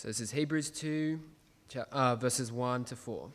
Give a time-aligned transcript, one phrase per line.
[0.00, 1.20] So this is Hebrews 2,
[1.92, 3.28] uh, verses 1 to 4.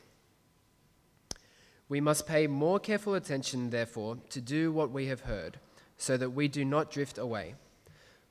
[1.90, 5.59] We must pay more careful attention, therefore, to do what we have heard,
[5.99, 7.54] so that we do not drift away.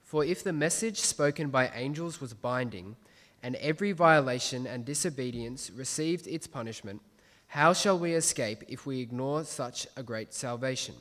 [0.02, 2.97] For if the message spoken by angels was binding,
[3.40, 7.03] and every violation and disobedience received its punishment,
[7.46, 10.96] how shall we escape if we ignore such a great salvation?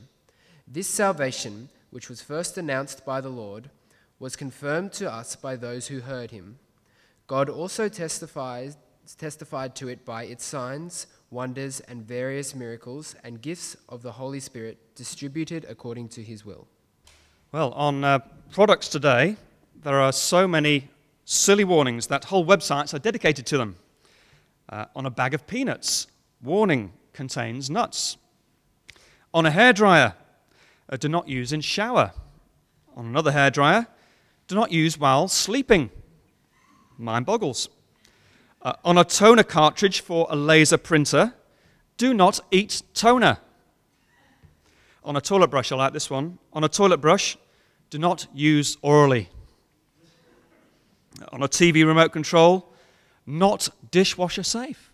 [0.68, 3.70] This salvation, which was first announced by the Lord,
[4.20, 6.60] was confirmed to us by those who heard him.
[7.26, 8.76] God also testifies,
[9.16, 14.40] testified to it by its signs, wonders, and various miracles and gifts of the Holy
[14.40, 16.68] Spirit distributed according to his will.
[17.50, 18.18] Well, on uh,
[18.52, 19.36] products today,
[19.82, 20.88] there are so many
[21.24, 23.76] silly warnings that whole websites are dedicated to them.
[24.68, 26.06] Uh, on a bag of peanuts,
[26.42, 28.16] warning contains nuts.
[29.32, 30.14] On a hairdryer,
[30.90, 32.12] uh, do not use in shower.
[32.96, 33.86] On another hairdryer,
[34.46, 35.90] do not use while sleeping.
[36.98, 37.68] Mind boggles.
[38.62, 41.34] Uh, on a toner cartridge for a laser printer,
[41.96, 43.38] do not eat toner.
[45.04, 46.38] On a toilet brush, I like this one.
[46.52, 47.36] On a toilet brush,
[47.90, 49.28] do not use orally.
[51.30, 52.72] On a TV remote control,
[53.26, 54.92] not dishwasher safe.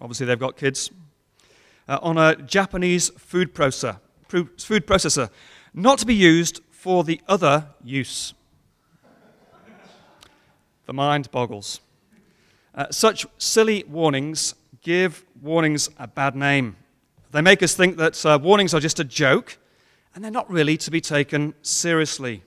[0.00, 0.90] Obviously, they've got kids.
[1.86, 5.30] Uh, on a Japanese food processor, food processor,
[5.72, 8.34] not to be used for the other use.
[10.88, 11.82] The mind boggles.
[12.74, 16.76] Uh, such silly warnings give warnings a bad name.
[17.30, 19.58] They make us think that uh, warnings are just a joke
[20.14, 22.42] and they're not really to be taken seriously.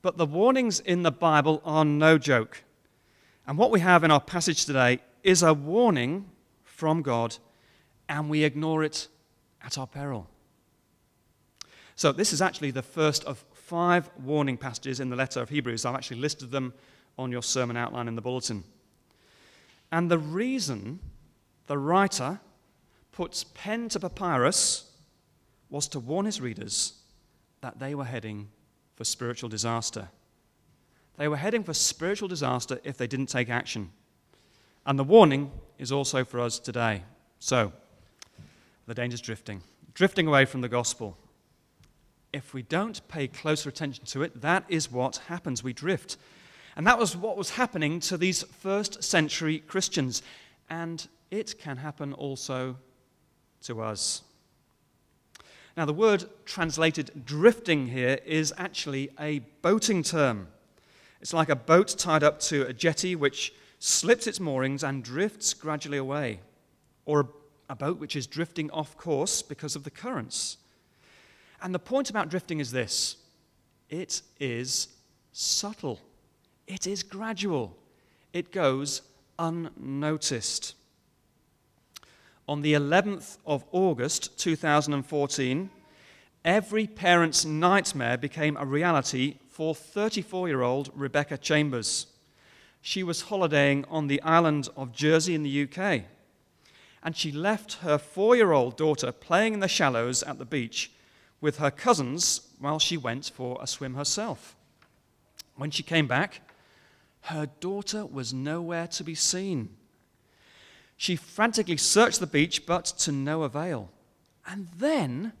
[0.00, 2.62] But the warnings in the Bible are no joke.
[3.48, 6.30] And what we have in our passage today is a warning
[6.62, 7.36] from God,
[8.08, 9.08] and we ignore it
[9.60, 10.28] at our peril.
[11.96, 15.84] So, this is actually the first of five warning passages in the letter of Hebrews.
[15.84, 16.74] I've actually listed them
[17.20, 18.64] on your sermon outline in the bulletin.
[19.92, 21.00] And the reason
[21.66, 22.40] the writer
[23.12, 24.90] puts pen to papyrus
[25.68, 26.94] was to warn his readers
[27.60, 28.48] that they were heading
[28.96, 30.08] for spiritual disaster.
[31.16, 33.90] They were heading for spiritual disaster if they didn't take action.
[34.86, 37.02] And the warning is also for us today.
[37.38, 37.72] So,
[38.86, 39.62] the danger's drifting,
[39.94, 41.18] drifting away from the gospel.
[42.32, 45.62] If we don't pay closer attention to it, that is what happens.
[45.62, 46.16] We drift.
[46.80, 50.22] And that was what was happening to these first century Christians.
[50.70, 52.78] And it can happen also
[53.64, 54.22] to us.
[55.76, 60.48] Now, the word translated drifting here is actually a boating term.
[61.20, 65.52] It's like a boat tied up to a jetty which slips its moorings and drifts
[65.52, 66.40] gradually away,
[67.04, 67.28] or
[67.68, 70.56] a boat which is drifting off course because of the currents.
[71.60, 73.18] And the point about drifting is this
[73.90, 74.88] it is
[75.32, 76.00] subtle.
[76.66, 77.76] It is gradual,
[78.32, 79.02] it goes
[79.38, 80.74] unnoticed.
[82.48, 85.70] On the 11th of August 2014,
[86.44, 92.06] every parent's nightmare became a reality for 34 year old Rebecca Chambers.
[92.80, 96.04] She was holidaying on the island of Jersey in the UK,
[97.02, 100.90] and she left her four year old daughter playing in the shallows at the beach
[101.40, 104.56] with her cousins while she went for a swim herself.
[105.56, 106.40] When she came back,
[107.22, 109.76] her daughter was nowhere to be seen.
[110.96, 113.90] She frantically searched the beach, but to no avail.
[114.46, 115.32] And then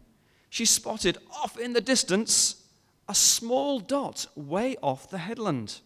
[0.48, 2.64] she spotted off in the distance
[3.08, 5.80] a small dot way off the headland.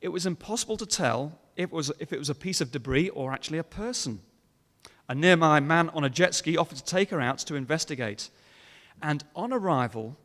[0.00, 3.08] It was impossible to tell if it was, if it was a piece of debris
[3.08, 4.20] or actually a person.
[5.08, 8.30] A nearby man on a jet ski offered to take her out to investigate.
[9.02, 10.16] And on arrival,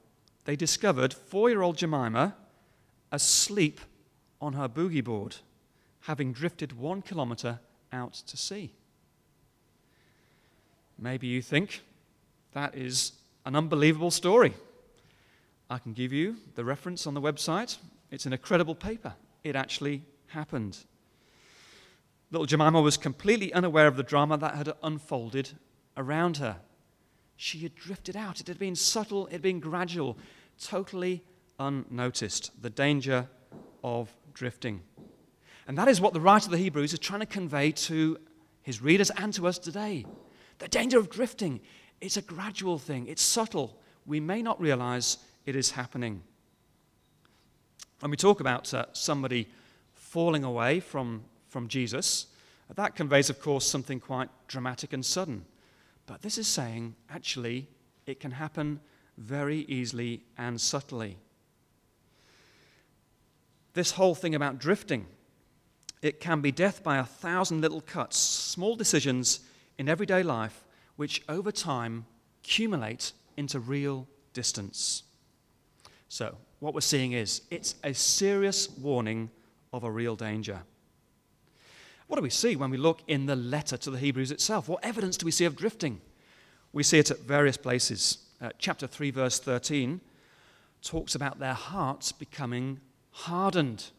[0.46, 2.36] they discovered four year old Jemima
[3.12, 3.80] asleep
[4.44, 5.38] on her boogie board,
[6.02, 7.60] having drifted one kilometer
[7.92, 8.74] out to sea.
[11.00, 11.82] Maybe you think
[12.52, 13.14] that is
[13.46, 14.54] an unbelievable story.
[15.70, 17.78] I can give you the reference on the website.
[18.12, 19.14] It's an incredible paper.
[19.44, 20.78] It actually happened.
[22.32, 25.52] Little Jemima was completely unaware of the drama that had unfolded
[25.96, 26.58] around her.
[27.38, 28.40] She had drifted out.
[28.40, 30.18] It had been subtle, it had been gradual,
[30.60, 31.24] totally
[31.60, 32.52] unnoticed.
[32.62, 33.28] The danger
[33.84, 34.82] of drifting.
[35.68, 38.18] And that is what the writer of the Hebrews is trying to convey to
[38.62, 40.06] his readers and to us today.
[40.60, 41.62] The danger of drifting.
[42.02, 43.80] It's a gradual thing, it's subtle.
[44.06, 46.22] We may not realize it is happening.
[48.00, 49.48] When we talk about uh, somebody
[49.94, 52.28] falling away from, from Jesus,
[52.76, 55.46] that conveys, of course, something quite dramatic and sudden.
[56.06, 57.68] But this is saying, actually,
[58.06, 58.82] it can happen
[59.18, 61.18] very easily and subtly
[63.74, 65.08] this whole thing about drifting
[66.04, 69.40] it can be death by a thousand little cuts, small decisions
[69.78, 70.66] in everyday life,
[70.98, 72.06] which over time
[72.44, 75.04] accumulate into real distance.
[76.10, 79.32] So, what we're seeing is it's a serious warning
[79.72, 80.64] of a real danger.
[82.08, 84.68] What do we see when we look in the letter to the Hebrews itself?
[84.68, 86.02] What evidence do we see of drifting?
[86.74, 88.18] We see it at various places.
[88.42, 90.02] Uh, chapter 3, verse 13
[90.82, 92.82] talks about their hearts becoming
[93.14, 93.92] hardened.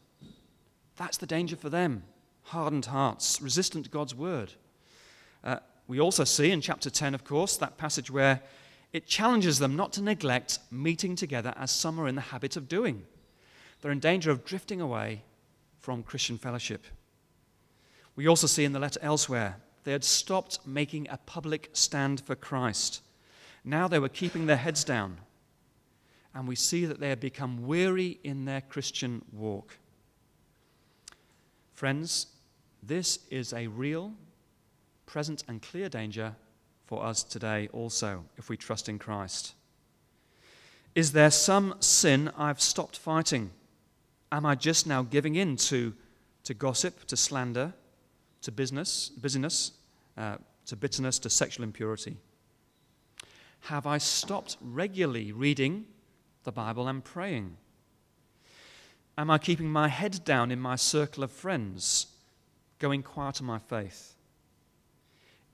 [0.97, 2.05] That's the danger for them
[2.49, 4.53] hardened hearts, resistant to God's word.
[5.43, 5.57] Uh,
[5.89, 8.43] we also see in chapter 10, of course, that passage where
[8.93, 12.69] it challenges them not to neglect meeting together as some are in the habit of
[12.69, 13.05] doing.
[13.81, 15.23] They're in danger of drifting away
[15.81, 16.85] from Christian fellowship.
[18.15, 22.35] We also see in the letter elsewhere they had stopped making a public stand for
[22.35, 23.03] Christ.
[23.65, 25.19] Now they were keeping their heads down.
[26.35, 29.77] And we see that they have become weary in their Christian walk.
[31.73, 32.27] Friends,
[32.83, 34.13] this is a real,
[35.07, 36.35] present, and clear danger
[36.87, 39.55] for us today also, if we trust in Christ.
[40.95, 43.51] Is there some sin I've stopped fighting?
[44.31, 45.95] Am I just now giving in to,
[46.45, 47.73] to gossip, to slander,
[48.43, 49.73] to business, busyness,
[50.17, 50.37] uh,
[50.67, 52.17] to bitterness, to sexual impurity?
[53.61, 55.87] Have I stopped regularly reading
[56.45, 57.57] the Bible and praying?
[59.17, 62.07] Am I keeping my head down in my circle of friends,
[62.79, 64.15] going quiet on my faith?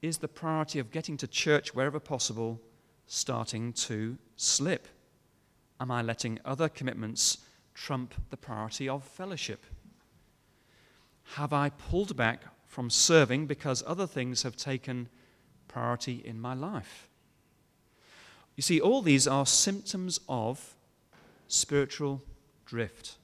[0.03, 2.61] Is the priority of getting to church wherever possible
[3.07, 4.89] starting to slip?
[5.79, 7.39] Am I letting other commitments
[7.75, 9.65] trump the priority of fellowship?
[11.35, 15.09] Have I pulled back from serving because other things have taken
[15.69, 17.09] priority in my life?
[18.57, 20.77] You see, all these are symptoms of
[21.53, 22.23] spiritual
[22.67, 23.17] drift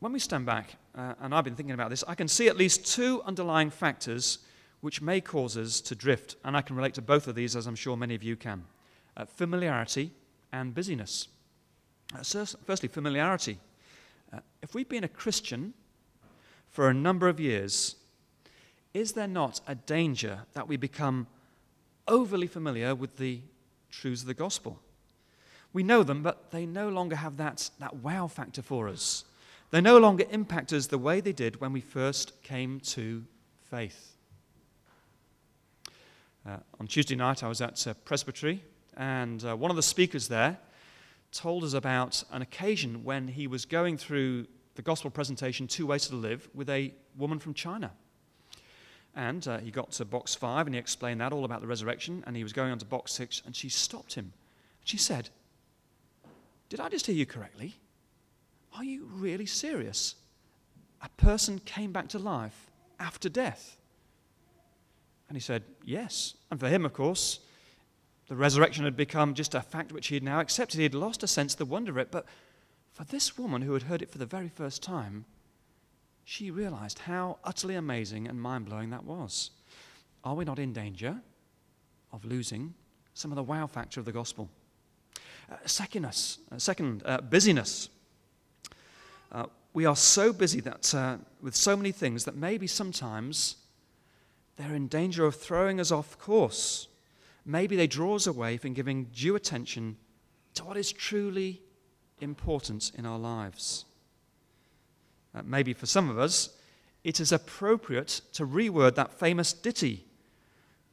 [0.00, 2.56] when we stand back, uh, and I've been thinking about this, I can see at
[2.56, 4.38] least two underlying factors
[4.80, 6.36] which may cause us to drift.
[6.44, 8.64] And I can relate to both of these, as I'm sure many of you can
[9.16, 10.12] uh, familiarity
[10.52, 11.28] and busyness.
[12.14, 12.22] Uh,
[12.64, 13.58] firstly, familiarity.
[14.32, 15.74] Uh, if we've been a Christian
[16.68, 17.96] for a number of years,
[18.94, 21.26] is there not a danger that we become
[22.06, 23.40] overly familiar with the
[23.90, 24.80] truths of the gospel?
[25.72, 29.24] We know them, but they no longer have that, that wow factor for us.
[29.70, 33.24] They no longer impact us the way they did when we first came to
[33.70, 34.16] faith.
[36.46, 38.62] Uh, on Tuesday night, I was at uh, Presbytery,
[38.96, 40.58] and uh, one of the speakers there
[41.32, 46.08] told us about an occasion when he was going through the gospel presentation, Two Ways
[46.08, 47.90] to Live, with a woman from China.
[49.14, 52.22] And uh, he got to box five and he explained that all about the resurrection.
[52.26, 54.32] And he was going on to box six, and she stopped him.
[54.84, 55.28] She said,
[56.68, 57.76] Did I just hear you correctly?
[58.76, 60.14] Are you really serious?
[61.02, 62.70] A person came back to life
[63.00, 63.76] after death.
[65.28, 66.34] And he said, Yes.
[66.50, 67.40] And for him, of course,
[68.28, 70.76] the resurrection had become just a fact which he had now accepted.
[70.76, 72.10] He had lost a sense of the wonder of it.
[72.10, 72.26] But
[72.92, 75.24] for this woman who had heard it for the very first time,
[76.24, 79.50] she realized how utterly amazing and mind blowing that was.
[80.24, 81.22] Are we not in danger
[82.12, 82.74] of losing
[83.14, 84.50] some of the wow factor of the gospel?
[85.50, 87.88] Uh, secondness, uh, second, uh, busyness.
[89.74, 90.92] We are so busy that,
[91.40, 93.56] with so many things that maybe sometimes
[94.56, 96.88] they're in danger of throwing us off course.
[97.44, 99.96] Maybe they draw us away from giving due attention
[100.54, 101.60] to what is truly
[102.20, 103.84] important in our lives.
[105.32, 106.50] Uh, maybe for some of us,
[107.04, 110.06] it is appropriate to reword that famous ditty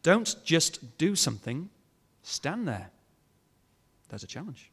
[0.03, 1.69] Don't just do something,
[2.21, 2.91] stand there.
[4.09, 4.71] There's a challenge.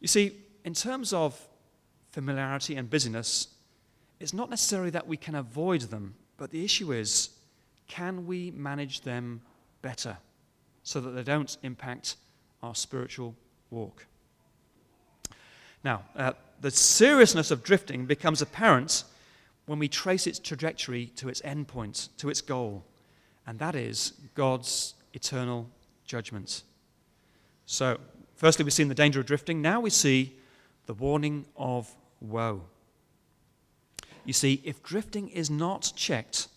[0.00, 0.32] You see,
[0.64, 1.40] in terms of
[2.10, 3.48] familiarity, and busyness,
[4.20, 7.30] it's not necessarily that we can avoid them, but the issue is
[7.86, 9.40] can we manage them
[9.82, 10.18] better
[10.82, 12.16] so that they don't impact
[12.62, 13.34] our spiritual
[13.70, 14.06] walk?
[15.84, 19.04] Now, uh, the seriousness of drifting becomes apparent
[19.66, 22.84] when we trace its trajectory to its endpoint, to its goal,
[23.46, 25.68] and that is God's eternal
[26.04, 26.62] judgment.
[27.70, 27.98] So,
[28.34, 29.60] firstly, we've seen the danger of drifting.
[29.60, 30.38] Now we see
[30.86, 32.62] the warning of woe.
[34.24, 36.48] You see, if drifting is not checked,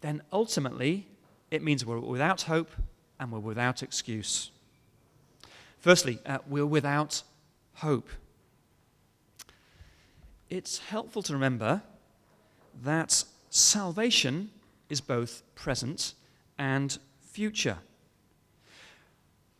[0.00, 1.06] then ultimately
[1.52, 2.72] it means we're without hope
[3.20, 4.50] and we're without excuse.
[5.78, 7.22] Firstly, uh, we're without
[7.74, 8.08] hope.
[10.50, 11.82] It's helpful to remember
[12.82, 14.50] that salvation
[14.88, 16.14] is both present
[16.58, 17.78] and future.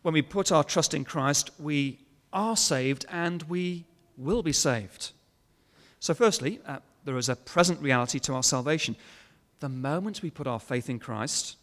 [0.03, 1.99] When we put our trust in Christ, we
[2.31, 3.85] are saved and we
[4.17, 5.11] will be saved.
[5.99, 8.95] So, firstly, uh, there is a present reality to our salvation.
[9.61, 11.55] The moment we put our faith in Christ,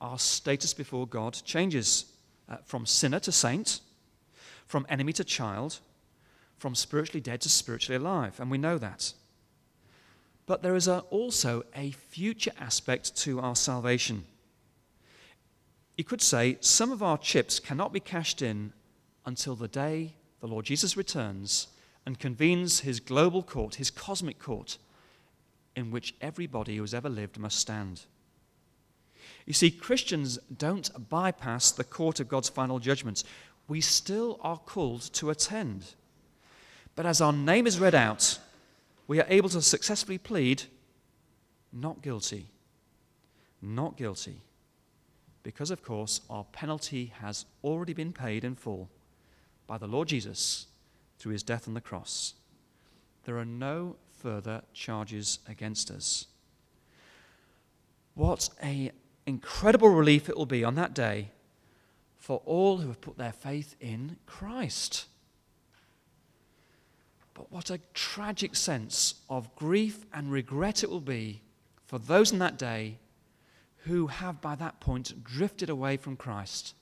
[0.00, 2.06] our status before God changes
[2.48, 3.80] uh, from sinner to saint,
[4.66, 5.80] from enemy to child,
[6.58, 9.12] from spiritually dead to spiritually alive, and we know that.
[10.46, 14.24] But there is a, also a future aspect to our salvation.
[15.96, 18.72] You could say some of our chips cannot be cashed in
[19.24, 21.68] until the day the Lord Jesus returns
[22.04, 24.78] and convenes his global court, his cosmic court,
[25.76, 28.02] in which everybody who has ever lived must stand.
[29.46, 33.24] You see, Christians don't bypass the court of God's final judgments.
[33.68, 35.94] We still are called to attend.
[36.94, 38.38] But as our name is read out,
[39.06, 40.64] we are able to successfully plead
[41.72, 42.46] not guilty.
[43.60, 44.40] Not guilty.
[45.44, 48.88] Because, of course, our penalty has already been paid in full
[49.68, 50.66] by the Lord Jesus
[51.18, 52.34] through his death on the cross.
[53.24, 56.26] There are no further charges against us.
[58.14, 58.90] What an
[59.26, 61.30] incredible relief it will be on that day
[62.16, 65.06] for all who have put their faith in Christ.
[67.34, 71.42] But what a tragic sense of grief and regret it will be
[71.84, 72.96] for those in that day
[73.84, 76.74] who have by that point drifted away from Christ,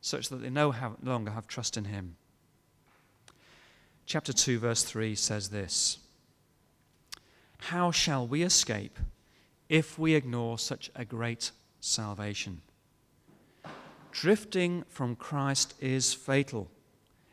[0.00, 2.16] such that they no longer have trust in Him.
[4.04, 5.98] Chapter 2, verse 3 says this
[7.58, 8.98] How shall we escape
[9.68, 12.62] if we ignore such a great salvation?
[14.10, 16.68] Drifting from Christ is fatal.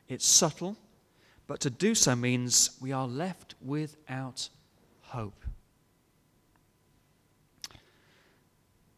[0.08, 0.78] It's subtle,
[1.48, 4.50] but to do so means we are left without
[5.02, 5.44] hope.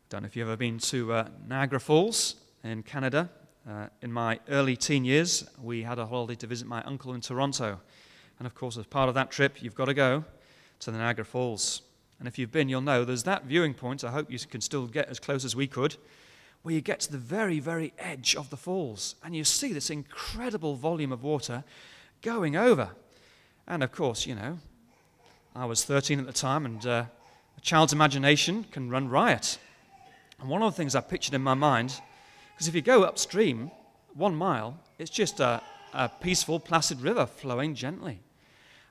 [0.09, 3.29] Don't know if you've ever been to uh, Niagara Falls in Canada.
[3.69, 7.21] Uh, in my early teen years, we had a holiday to visit my uncle in
[7.21, 7.79] Toronto.
[8.39, 10.23] And of course, as part of that trip, you've got to go
[10.79, 11.83] to the Niagara Falls.
[12.17, 14.03] And if you've been, you'll know there's that viewing point.
[14.03, 15.95] I hope you can still get as close as we could,
[16.63, 19.13] where you get to the very, very edge of the falls.
[19.23, 21.63] And you see this incredible volume of water
[22.23, 22.89] going over.
[23.67, 24.57] And of course, you know,
[25.55, 27.05] I was 13 at the time, and uh,
[27.55, 29.59] a child's imagination can run riot.
[30.39, 31.99] And one of the things I pictured in my mind,
[32.53, 33.71] because if you go upstream
[34.13, 35.61] one mile, it's just a,
[35.93, 38.19] a peaceful, placid river flowing gently.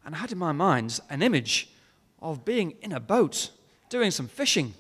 [0.04, 1.70] And I had in my mind an image
[2.20, 3.50] of being in a boat
[3.88, 4.74] doing some fishing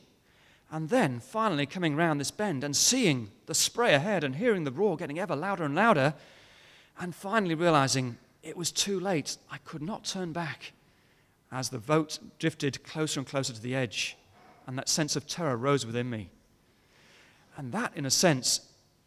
[0.70, 4.70] and then finally coming round this bend and seeing the spray ahead and hearing the
[4.70, 6.14] roar getting ever louder and louder,
[7.00, 9.38] and finally realizing it was too late.
[9.50, 10.72] I could not turn back
[11.50, 14.16] as the boat drifted closer and closer to the edge,
[14.66, 16.28] and that sense of terror rose within me.
[17.58, 18.60] And that, in a sense,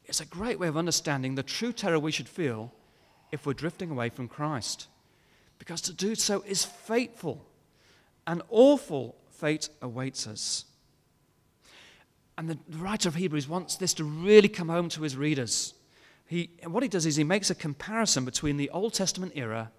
[0.05, 2.73] is a great way of understanding the true terror we should feel
[3.31, 4.87] if we're drifting away from Christ.
[5.57, 7.45] Because to do so is fateful.
[8.27, 10.65] An awful fate awaits us.
[12.37, 15.73] And the writer of Hebrews wants this to really come home to his readers.
[16.27, 19.71] He, what he does is he makes a comparison between the Old Testament era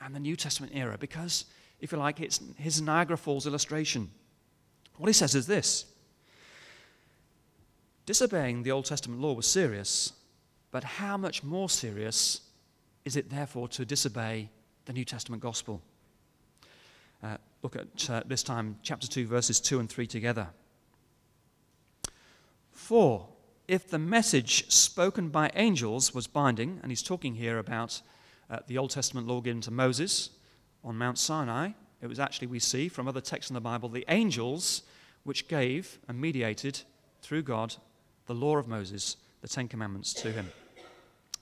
[0.00, 1.44] and the New Testament era because,
[1.80, 4.10] if you like, it's his Niagara Falls illustration.
[4.96, 5.84] What he says is this
[8.10, 10.14] Disobeying the Old Testament law was serious,
[10.72, 12.40] but how much more serious
[13.04, 14.50] is it, therefore, to disobey
[14.86, 15.80] the New Testament gospel?
[17.22, 20.48] Uh, look at uh, this time, chapter 2, verses 2 and 3 together.
[22.72, 23.28] For
[23.68, 28.02] if the message spoken by angels was binding, and he's talking here about
[28.50, 30.30] uh, the Old Testament law given to Moses
[30.82, 34.04] on Mount Sinai, it was actually, we see from other texts in the Bible, the
[34.08, 34.82] angels
[35.22, 36.80] which gave and mediated
[37.22, 37.76] through God
[38.30, 40.52] the law of Moses, the Ten Commandments, to him.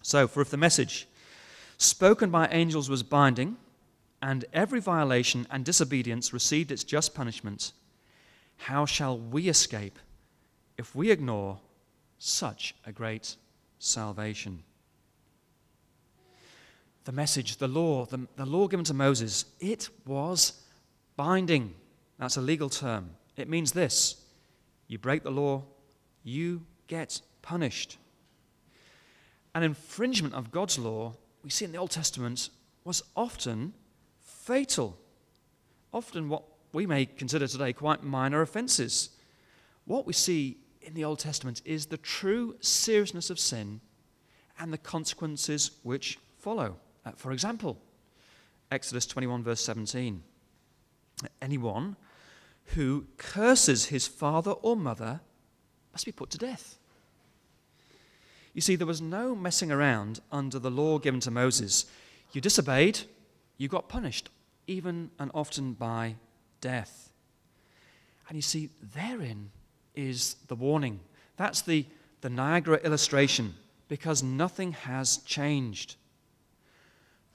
[0.00, 1.06] So, for if the message
[1.76, 3.58] spoken by angels was binding,
[4.22, 7.72] and every violation and disobedience received its just punishment,
[8.56, 9.98] how shall we escape
[10.78, 11.60] if we ignore
[12.16, 13.36] such a great
[13.78, 14.62] salvation?
[17.04, 20.62] The message, the law, the, the law given to Moses, it was
[21.16, 21.74] binding.
[22.18, 23.10] That's a legal term.
[23.36, 24.24] It means this
[24.86, 25.64] you break the law,
[26.24, 27.98] you get punished.
[29.54, 31.14] An infringement of God's law,
[31.44, 32.50] we see in the Old Testament,
[32.84, 33.74] was often
[34.20, 34.98] fatal.
[35.92, 36.42] Often what
[36.72, 39.10] we may consider today quite minor offenses.
[39.84, 43.80] What we see in the Old Testament is the true seriousness of sin
[44.58, 46.76] and the consequences which follow.
[47.04, 47.78] Uh, for example,
[48.70, 50.22] Exodus 21, verse 17.
[51.40, 51.96] Anyone
[52.74, 55.20] who curses his father or mother
[55.92, 56.77] must be put to death.
[58.58, 61.86] You see, there was no messing around under the law given to Moses.
[62.32, 62.98] You disobeyed,
[63.56, 64.30] you got punished
[64.66, 66.16] even and often by
[66.60, 67.12] death.
[68.26, 69.52] And you see, therein
[69.94, 70.98] is the warning.
[71.36, 71.86] That's the,
[72.20, 73.54] the Niagara illustration,
[73.86, 75.94] because nothing has changed.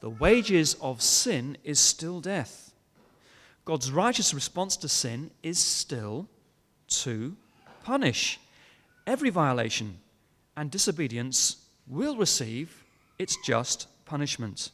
[0.02, 2.74] The wages of sin is still death.
[3.64, 6.28] God's righteous response to sin is still
[6.90, 7.38] to
[7.86, 8.42] punish.
[9.08, 10.00] Every violation
[10.56, 11.58] and disobedience
[11.88, 12.84] will receive
[13.20, 14.72] its just punishment.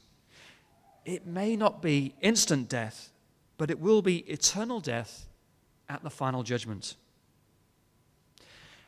[1.06, 3.10] It may not be instant death,
[3.58, 5.28] but it will be eternal death
[5.88, 6.96] at the final judgment.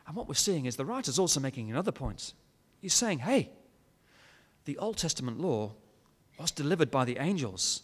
[0.06, 2.32] And what we're seeing is the writer's also making another point.
[2.80, 3.50] He's saying, hey,
[4.64, 5.72] the Old Testament law
[6.38, 7.82] was delivered by the angels,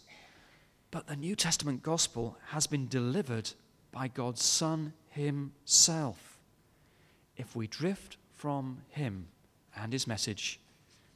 [0.91, 3.51] but the New Testament gospel has been delivered
[3.91, 6.37] by God's Son Himself.
[7.37, 9.27] If we drift from Him
[9.75, 10.61] and His message,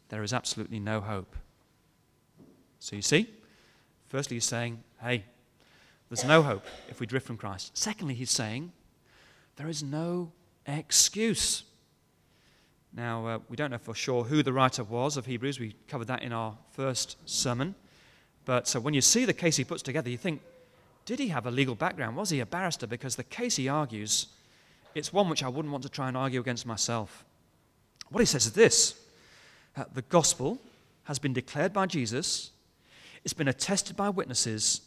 [0.09, 1.37] there is absolutely no hope.
[2.79, 3.29] So you see,
[4.09, 5.23] firstly, he's saying, hey,
[6.09, 7.77] there's no hope if we drift from Christ.
[7.77, 8.73] Secondly, he's saying,
[9.55, 10.33] there is no
[10.67, 11.63] excuse.
[12.93, 15.61] Now, uh, we don't know for sure who the writer was of Hebrews.
[15.61, 17.73] We covered that in our first sermon.
[18.43, 20.41] But uh, when you see the case he puts together, you think,
[21.05, 22.17] did he have a legal background?
[22.17, 22.85] Was he a barrister?
[22.85, 24.27] Because the case he argues,
[24.95, 27.25] it's one which I wouldn't want to try and argue against myself.
[28.09, 28.95] What he says is this
[29.93, 30.59] the gospel
[31.05, 32.51] has been declared by Jesus,
[33.23, 34.81] it's been attested by witnesses,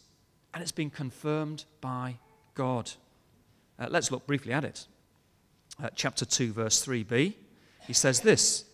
[0.55, 2.17] and it's been confirmed by
[2.55, 2.93] God.
[3.79, 4.87] Uh, let's look briefly at it.
[5.83, 7.35] Uh, chapter 2, verse 3b,
[7.87, 8.65] he says this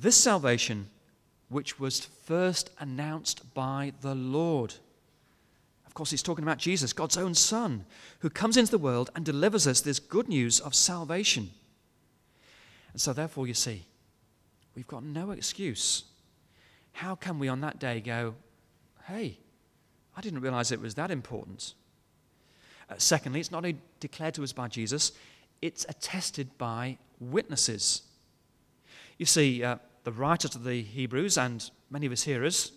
[0.00, 0.88] This salvation,
[1.48, 4.74] which was first announced by the Lord.
[5.94, 7.84] Of course, he's talking about Jesus, God's own Son,
[8.18, 11.50] who comes into the world and delivers us this good news of salvation.
[12.90, 13.84] And so, therefore, you see,
[14.74, 16.02] we've got no excuse.
[16.94, 18.34] How can we on that day go,
[19.06, 19.38] hey,
[20.16, 21.74] I didn't realize it was that important?
[22.90, 25.12] Uh, secondly, it's not only declared to us by Jesus,
[25.62, 28.02] it's attested by witnesses.
[29.16, 32.72] You see, uh, the writer to the Hebrews and many of his hearers,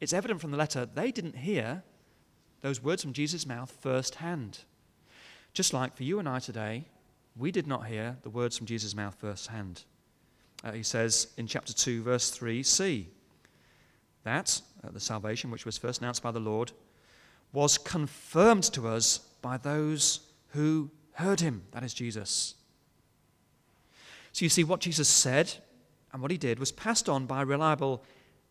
[0.00, 1.82] it's evident from the letter they didn't hear
[2.60, 4.60] those words from Jesus' mouth firsthand.
[5.52, 6.86] Just like for you and I today,
[7.36, 9.84] we did not hear the words from Jesus' mouth firsthand.
[10.64, 13.06] Uh, he says in chapter 2, verse 3c,
[14.24, 16.72] that uh, the salvation which was first announced by the Lord
[17.52, 22.54] was confirmed to us by those who heard him, that is Jesus.
[24.32, 25.52] So you see, what Jesus said
[26.12, 28.04] and what he did was passed on by reliable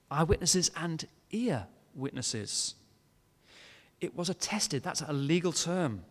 [0.10, 2.76] eyewitnesses and ear witnesses.
[4.00, 6.04] It was attested, that's a legal term.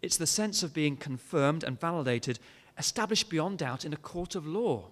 [0.00, 2.38] It's the sense of being confirmed and validated,
[2.78, 4.88] established beyond doubt in a court of law.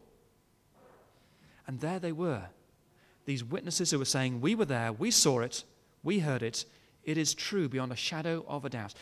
[1.66, 2.46] And there they were,
[3.24, 5.64] these witnesses who were saying, We were there, we saw it,
[6.02, 6.64] we heard it,
[7.04, 8.94] it is true beyond a shadow of a doubt.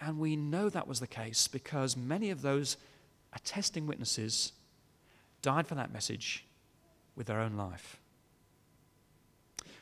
[0.00, 2.76] And we know that was the case because many of those
[3.32, 4.52] attesting witnesses
[5.42, 6.46] died for that message
[7.16, 7.98] with their own life.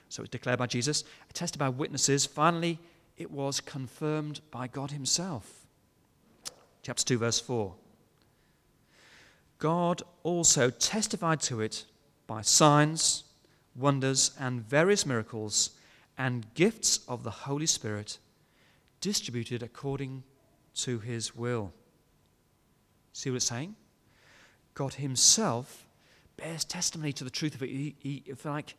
[0.09, 2.27] So it was declared by Jesus, attested by witnesses.
[2.27, 2.79] Finally,
[3.17, 5.67] it was confirmed by God Himself.
[6.83, 7.75] Chapter 2, verse 4.
[9.59, 11.85] God also testified to it
[12.27, 13.25] by signs,
[13.75, 15.71] wonders, and various miracles
[16.19, 18.19] and gifts of the Holy Spirit
[19.01, 20.23] distributed according
[20.75, 21.73] to his will.
[23.13, 23.77] See what it's saying?
[24.75, 25.87] God himself
[26.37, 27.71] bears testimony to the truth of it.
[27.71, 28.75] He, he, if like,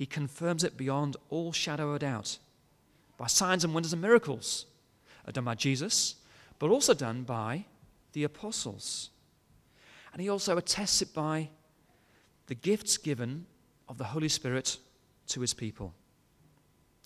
[0.00, 2.38] he confirms it beyond all shadow of doubt
[3.18, 4.64] by signs and wonders and miracles
[5.30, 6.14] done by Jesus,
[6.58, 7.66] but also done by
[8.14, 9.10] the apostles.
[10.14, 11.50] And he also attests it by
[12.46, 13.44] the gifts given
[13.90, 14.78] of the Holy Spirit
[15.26, 15.92] to his people.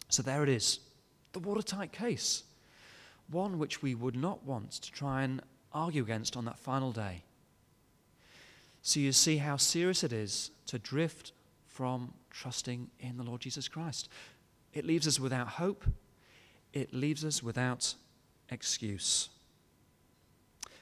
[0.08, 0.78] So there it is,
[1.32, 2.44] the watertight case
[3.28, 7.24] one which we would not want to try and argue against on that final day.
[8.82, 11.32] So you see how serious it is to drift
[11.74, 14.08] from trusting in the Lord Jesus Christ.
[14.72, 15.84] It leaves us without hope,
[16.72, 17.94] it leaves us without
[18.48, 19.28] excuse.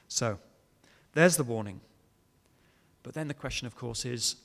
[0.07, 0.39] So,
[1.13, 1.81] there's the warning.
[3.03, 4.37] But then the question, of course, is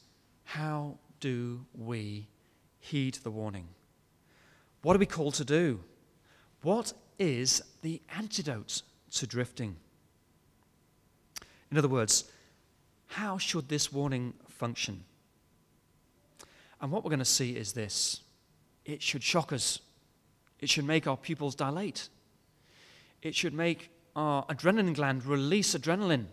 [0.45, 2.27] how do we
[2.81, 3.69] heed the warning?
[4.83, 5.81] What are we called to do?
[6.63, 8.83] What is the antidote
[9.13, 9.77] to drifting.
[11.71, 12.25] In other words,
[13.07, 15.05] how should this warning function?
[16.81, 18.21] And what we're going to see is this
[18.85, 19.81] it should shock us,
[20.61, 22.09] it should make our pupils dilate,
[23.23, 26.27] it should make our adrenaline gland release adrenaline.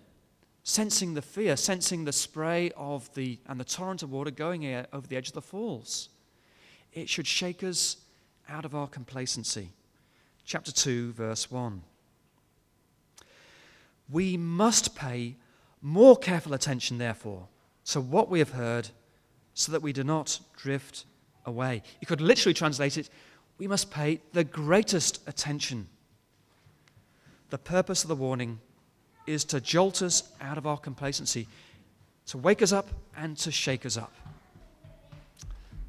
[0.68, 5.06] Sensing the fear, sensing the spray of the and the torrent of water going over
[5.06, 6.10] the edge of the falls.
[6.92, 7.98] It should shake us
[8.50, 9.70] out of our complacency
[10.46, 11.82] chapter 2, verse 1.
[14.10, 15.36] We must pay
[15.82, 17.48] more careful attention, therefore,
[17.86, 18.90] to what we have heard
[19.56, 21.06] so that we do not drift
[21.46, 21.82] away.
[22.00, 23.10] You could literally translate it
[23.58, 25.88] we must pay the greatest attention.
[27.50, 28.60] The purpose of the warning
[29.26, 31.48] is to jolt us out of our complacency,
[32.28, 34.14] to wake us up and to shake us up.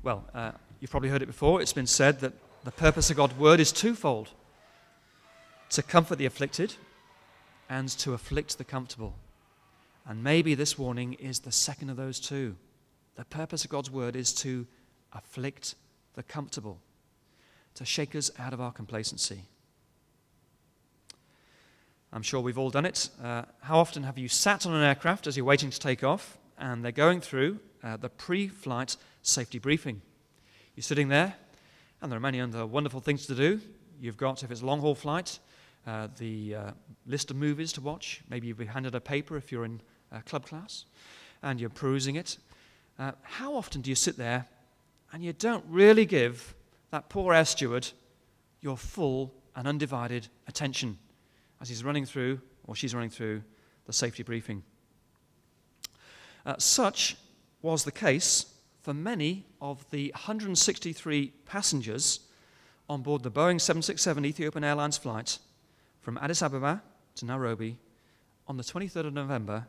[0.03, 1.61] Well, uh, you've probably heard it before.
[1.61, 2.33] It's been said that
[2.65, 4.31] the purpose of God's word is twofold
[5.71, 6.75] to comfort the afflicted
[7.69, 9.17] and to afflict the comfortable.
[10.07, 12.55] And maybe this warning is the second of those two.
[13.17, 14.67] The purpose of God's word is to
[15.13, 15.75] afflict
[16.15, 16.79] the comfortable,
[17.75, 19.43] to shake us out of our complacency.
[22.13, 23.09] I'm sure we've all done it.
[23.23, 26.39] Uh, how often have you sat on an aircraft as you're waiting to take off
[26.59, 30.01] and they're going through uh, the pre flight safety briefing?
[30.75, 31.35] You're sitting there,
[32.01, 33.61] and there are many other wonderful things to do.
[34.01, 35.39] You've got, if it's a long haul flight,
[35.87, 36.71] uh, the uh,
[37.07, 38.21] list of movies to watch.
[38.29, 39.81] Maybe you've been handed a paper if you're in
[40.13, 40.85] uh, club class
[41.43, 42.39] and you're perusing it.
[42.99, 44.47] Uh, how often do you sit there
[45.13, 46.55] and you don't really give
[46.91, 47.89] that poor air steward
[48.61, 50.99] your full and undivided attention
[51.61, 53.43] as he's running through or she's running through
[53.87, 54.63] the safety briefing?
[56.45, 57.17] Uh, such
[57.61, 58.47] was the case
[58.83, 62.21] for many of the 163 passengers
[62.89, 65.39] on board the Boeing 767 Ethiopian Airlines flight
[66.01, 66.83] from Addis Ababa
[67.17, 67.79] to Nairobi
[68.47, 69.67] on the 23rd of November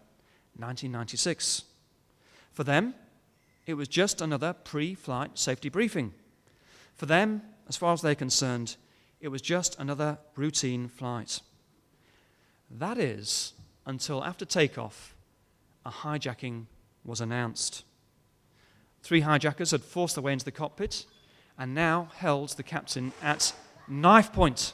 [0.58, 1.64] 1996.
[2.52, 2.94] For them,
[3.68, 6.14] it was just another pre flight safety briefing.
[6.96, 8.78] For them, as far as they're concerned,
[9.20, 11.42] it was just another routine flight.
[12.72, 13.54] That is,
[13.86, 15.16] until after takeoff,
[15.86, 16.66] a hijacking
[17.04, 17.84] was announced.
[19.04, 21.06] Three hijackers had forced their way into the cockpit
[21.58, 23.54] and now held the captain at
[23.88, 24.74] knife point.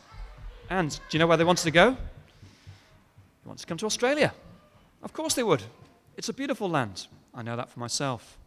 [0.70, 1.92] And do you know where they wanted to go?
[1.92, 4.34] They wanted to come to Australia.
[5.02, 5.64] Of course they would.
[6.16, 7.08] It's a beautiful land.
[7.34, 8.38] I know that for myself.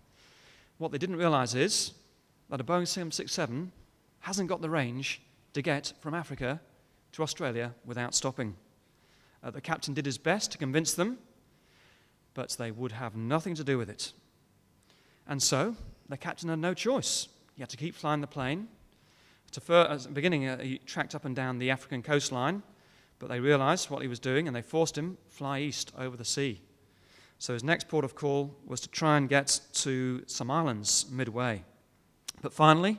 [0.78, 1.92] What they didn't realize is
[2.50, 3.72] that a Boeing 767
[4.20, 5.22] hasn't got the range
[5.54, 6.60] to get from Africa
[7.12, 8.56] to Australia without stopping.
[9.42, 11.18] Uh, the captain did his best to convince them,
[12.34, 14.12] but they would have nothing to do with it.
[15.26, 15.76] And so
[16.08, 17.28] the captain had no choice.
[17.54, 18.68] He had to keep flying the plane.
[19.56, 22.62] At the beginning, uh, he tracked up and down the African coastline,
[23.18, 26.24] but they realized what he was doing and they forced him fly east over the
[26.24, 26.60] sea.
[27.38, 31.62] So his next port of call was to try and get to some islands midway.
[32.42, 32.98] But finally,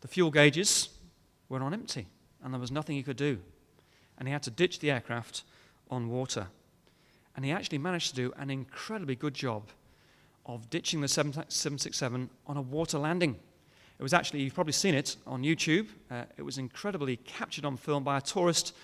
[0.00, 0.90] the fuel gauges
[1.48, 2.06] were on empty,
[2.42, 3.38] and there was nothing he could do.
[4.18, 5.42] And he had to ditch the aircraft
[5.90, 6.48] on water.
[7.34, 9.70] And he actually managed to do an incredibly good job
[10.46, 13.36] of ditching the 767 on a water landing.
[13.98, 15.88] It was actually, you've probably seen it on YouTube.
[16.10, 18.74] Uh, it was incredibly captured on film by a tourist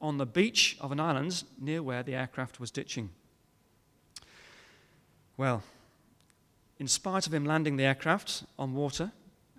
[0.00, 3.10] on the beach of an island near where the aircraft was ditching.
[5.38, 5.62] Well,
[6.80, 9.12] in spite of him landing the aircraft on water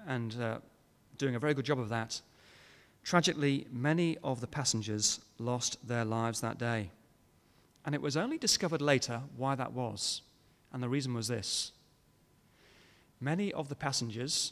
[0.05, 0.57] and uh,
[1.17, 2.19] doing a very good job of that,
[3.01, 6.91] tragically, many of the passengers lost their lives that day.
[7.85, 10.21] And it was only discovered later why that was.
[10.73, 11.71] And the reason was this
[13.21, 14.51] many of the passengers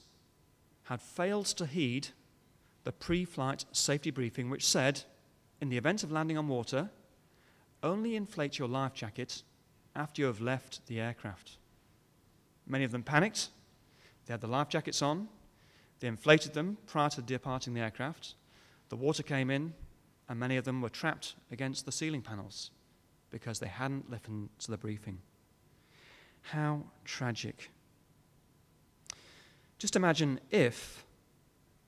[0.83, 2.07] had failed to heed
[2.85, 5.03] the pre flight safety briefing, which said,
[5.59, 6.89] in the event of landing on water,
[7.83, 9.43] only inflate your life jacket
[9.97, 11.57] after you have left the aircraft.
[12.67, 13.49] Many of them panicked.
[14.25, 15.27] They had the life jackets on.
[15.99, 18.35] They inflated them prior to departing the aircraft.
[18.89, 19.73] The water came in,
[20.29, 22.71] and many of them were trapped against the ceiling panels
[23.31, 25.17] because they hadn't listened to the briefing.
[26.41, 27.71] How tragic.
[29.79, 31.05] Just imagine if,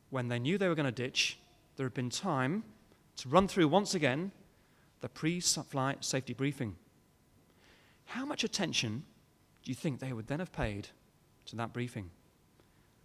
[0.09, 1.37] when they knew they were going to ditch,
[1.75, 2.63] there had been time
[3.17, 4.31] to run through once again
[5.01, 6.75] the pre flight safety briefing.
[8.09, 9.03] How much attention
[9.63, 10.87] do you think they would then have paid
[11.45, 12.09] to that briefing?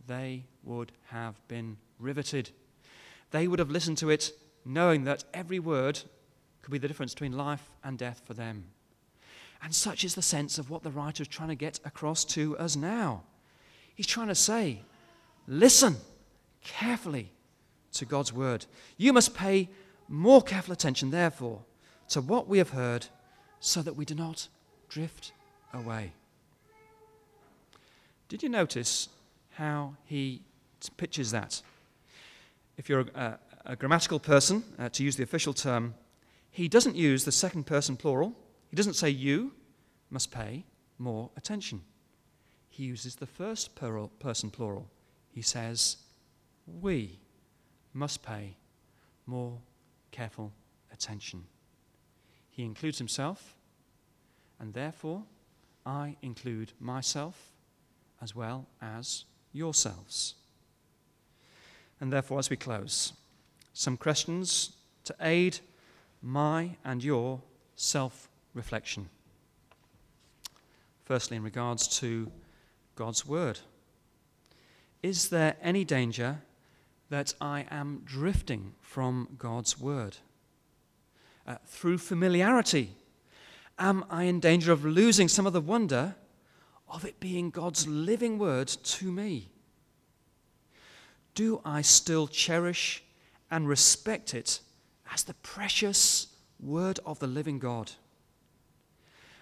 [0.07, 2.49] They would have been riveted.
[3.31, 4.33] They would have listened to it
[4.65, 6.01] knowing that every word
[6.63, 8.65] could be the difference between life and death for them.
[9.63, 12.57] And such is the sense of what the writer is trying to get across to
[12.57, 13.25] us now.
[13.95, 14.81] He's trying to say,
[15.47, 15.97] listen
[16.63, 17.31] carefully
[17.93, 18.65] to God's word.
[18.97, 19.69] You must pay
[20.09, 21.61] more careful attention, therefore,
[22.09, 23.09] to what we have heard
[23.61, 24.49] so that we do not
[24.95, 25.33] drift
[25.73, 26.13] away.
[28.29, 29.09] Did you notice
[29.55, 30.43] how he
[30.97, 31.63] pictures that?
[32.77, 35.95] If you're a, a grammatical person, uh, to use the official term,
[36.53, 38.35] he doesn't use the second person plural.
[38.71, 39.53] He doesn't say you
[40.11, 40.65] must pay
[40.99, 41.81] more attention.
[42.69, 44.89] He uses the first person plural.
[45.33, 45.97] He says
[46.81, 47.19] we
[47.93, 48.57] must pay
[49.27, 49.59] more
[50.13, 50.53] careful
[50.93, 51.47] attention.
[52.49, 53.57] He includes himself,
[54.59, 55.23] and therefore
[55.85, 57.53] I include myself
[58.23, 60.35] as well as yourselves.
[62.01, 63.13] And therefore, as we close,
[63.73, 64.73] some questions
[65.05, 65.59] to aid
[66.23, 67.41] my and your
[67.77, 69.09] self reflection.
[71.05, 72.31] Firstly, in regards to
[72.97, 73.61] God's Word,
[75.03, 76.39] is there any danger
[77.11, 80.17] that I am drifting from God's Word?
[81.47, 82.93] Uh, through familiarity,
[83.79, 86.17] am I in danger of losing some of the wonder
[86.89, 89.51] of it being God's living Word to me?
[91.35, 93.03] Do I still cherish
[93.51, 94.61] and respect it
[95.13, 96.29] as the precious
[96.61, 97.93] Word of the living God?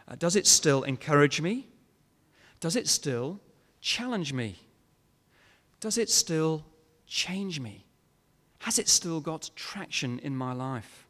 [0.09, 1.69] Uh, does it still encourage me?
[2.61, 3.41] Does it still
[3.81, 4.59] challenge me?
[5.81, 6.65] Does it still
[7.07, 7.85] change me?
[8.61, 11.07] Has it still got traction in my life?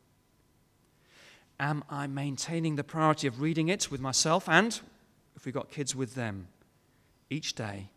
[1.63, 4.81] Am I maintaining the priority of reading it with myself and,
[5.37, 6.49] if we've got kids, with them
[7.31, 7.91] each day?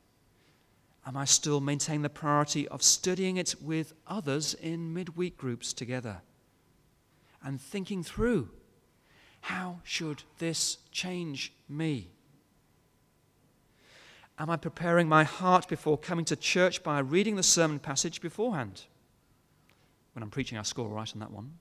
[1.03, 6.21] Am I still maintaining the priority of studying it with others in midweek groups together?
[7.43, 8.49] And thinking through
[9.41, 12.09] how should this change me?
[14.37, 18.83] Am I preparing my heart before coming to church by reading the sermon passage beforehand?
[20.13, 21.53] When I'm preaching, I score right on that one.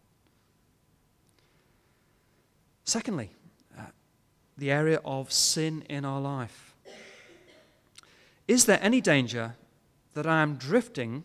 [2.85, 3.31] Secondly,
[3.79, 3.83] uh,
[4.57, 6.75] the area of sin in our life.
[8.47, 9.55] Is there any danger
[10.12, 11.25] that I am drifting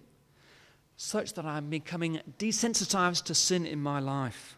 [0.95, 4.55] such that I'm becoming desensitized to sin in my life?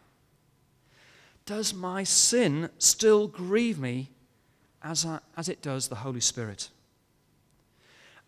[1.46, 4.12] Does my sin still grieve me
[4.84, 6.70] as, I, as it does the Holy Spirit?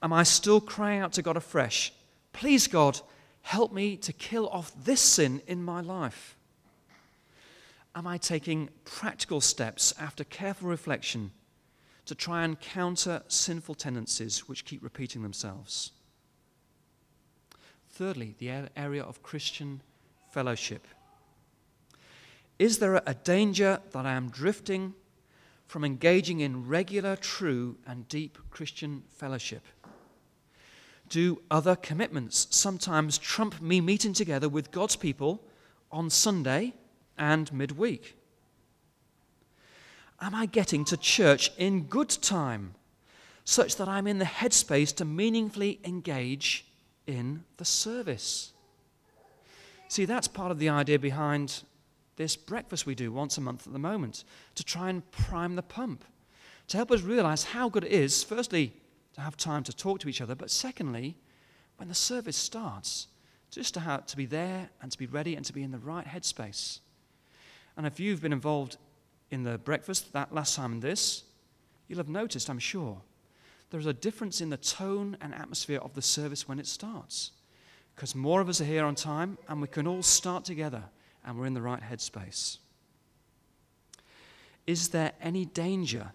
[0.01, 1.93] Am I still crying out to God afresh,
[2.33, 2.99] Please, God,
[3.43, 6.35] help me to kill off this sin in my life?
[7.95, 11.31] Am I taking practical steps after careful reflection
[12.05, 15.91] to try and counter sinful tendencies which keep repeating themselves?
[17.91, 19.81] Thirdly, the area of Christian
[20.31, 20.87] fellowship.
[22.57, 24.95] Is there a danger that I am drifting
[25.67, 29.63] from engaging in regular, true, and deep Christian fellowship?
[31.09, 35.43] Do other commitments sometimes trump me meeting together with God's people
[35.91, 36.73] on Sunday
[37.17, 38.17] and midweek?
[40.21, 42.75] Am I getting to church in good time
[43.45, 46.65] such that I'm in the headspace to meaningfully engage
[47.05, 48.53] in the service?
[49.89, 51.63] See, that's part of the idea behind
[52.15, 54.23] this breakfast we do once a month at the moment
[54.55, 56.05] to try and prime the pump,
[56.69, 58.73] to help us realize how good it is, firstly,
[59.15, 61.17] to have time to talk to each other, but secondly,
[61.77, 63.07] when the service starts,
[63.51, 65.77] just to, have, to be there and to be ready and to be in the
[65.77, 66.79] right headspace.
[67.77, 68.77] And if you've been involved
[69.31, 71.23] in the breakfast that last time and this,
[71.87, 73.01] you'll have noticed, I'm sure,
[73.71, 77.31] there's a difference in the tone and atmosphere of the service when it starts.
[77.95, 80.83] Because more of us are here on time and we can all start together
[81.25, 82.57] and we're in the right headspace.
[84.65, 86.11] Is there any danger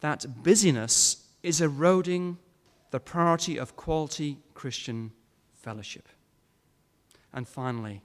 [0.00, 2.38] that busyness is eroding
[2.90, 5.12] the priority of quality Christian
[5.54, 6.08] fellowship?
[7.32, 8.02] And finally,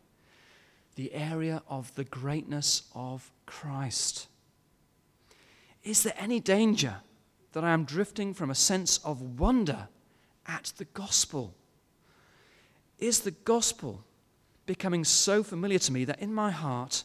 [0.98, 4.28] the area of the greatness of Christ.
[5.84, 6.96] Is there any danger
[7.54, 9.90] that I am drifting from a sense of wonder
[10.48, 11.54] at the gospel?
[12.98, 14.04] Is the gospel
[14.66, 17.04] becoming so familiar to me that in my heart,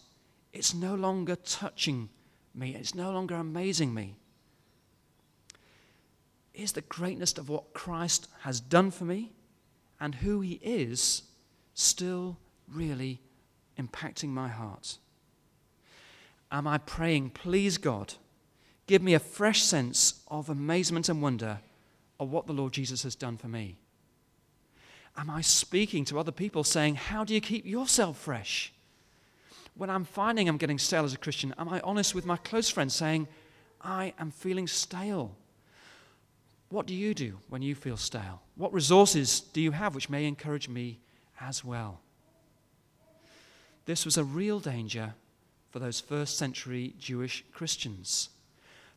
[0.54, 2.08] it's no longer touching
[2.54, 4.16] me, it's no longer amazing me.
[6.54, 9.32] Is the greatness of what Christ has done for me
[10.00, 11.24] and who he is
[11.74, 13.20] still really
[13.78, 14.98] impacting my heart?
[16.50, 18.14] Am I praying, please God,
[18.86, 21.60] give me a fresh sense of amazement and wonder
[22.20, 23.78] of what the Lord Jesus has done for me?
[25.16, 28.72] Am I speaking to other people saying, How do you keep yourself fresh?
[29.74, 32.68] When I'm finding I'm getting stale as a Christian, am I honest with my close
[32.68, 33.28] friends saying,
[33.80, 35.34] I am feeling stale?
[36.68, 38.42] What do you do when you feel stale?
[38.56, 41.00] What resources do you have which may encourage me
[41.40, 42.00] as well?
[43.84, 45.14] This was a real danger
[45.70, 48.28] for those first century Jewish Christians.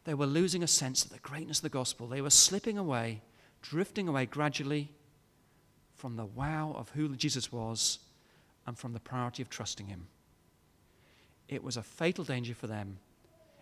[0.04, 2.08] They were losing a sense of the greatness of the gospel.
[2.08, 3.22] They were slipping away,
[3.62, 4.92] drifting away gradually
[5.96, 8.00] from the wow of who Jesus was
[8.68, 10.08] and from the priority of trusting him.
[11.48, 12.98] It was a fatal danger for them.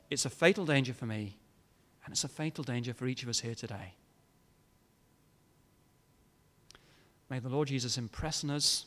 [0.09, 1.37] It's a fatal danger for me.
[2.03, 3.93] And it's a fatal danger for each of us here today.
[7.29, 8.85] May the Lord Jesus impress on us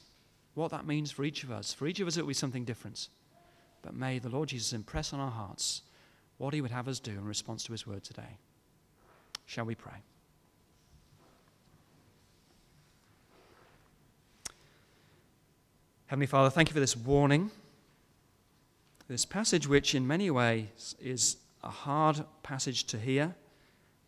[0.56, 1.72] what that means for each of us.
[1.72, 3.08] For each of us, it will be something different.
[3.82, 5.82] But may the Lord Jesus impress on our hearts
[6.38, 8.38] what he would have us do in response to his word today.
[9.44, 10.02] Shall we pray?
[16.06, 17.50] Heavenly Father, thank you for this warning.
[19.08, 23.34] This passage, which in many ways is a hard passage to hear,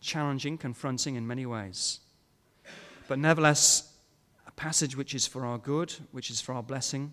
[0.00, 2.00] challenging, confronting in many ways,
[3.06, 3.87] but nevertheless,
[4.58, 7.12] passage which is for our good, which is for our blessing,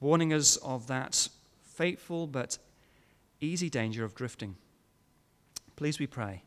[0.00, 1.28] warning us of that
[1.62, 2.58] fateful but
[3.40, 4.54] easy danger of drifting.
[5.76, 6.42] Please, we pray,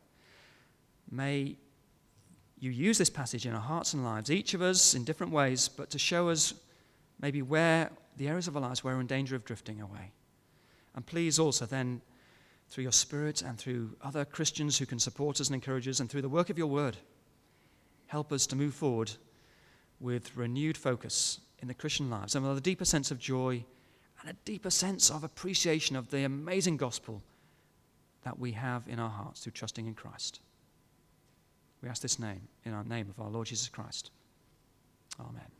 [1.11, 1.57] may
[2.59, 5.67] you use this passage in our hearts and lives, each of us in different ways,
[5.67, 6.53] but to show us
[7.19, 10.11] maybe where the areas of our lives where we're in danger of drifting away.
[10.95, 11.99] And please also then,
[12.69, 16.09] through your Spirit and through other Christians who can support us and encourage us, and
[16.09, 16.97] through the work of your word,
[18.05, 19.11] help us to move forward
[19.99, 23.63] with renewed focus in the Christian lives and with a deeper sense of joy
[24.21, 27.21] and a deeper sense of appreciation of the amazing gospel
[28.23, 30.39] that we have in our hearts through trusting in Christ.
[31.81, 34.11] We ask this name in our name of our Lord Jesus Christ.
[35.19, 35.56] Amen.